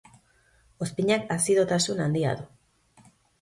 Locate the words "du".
2.41-2.49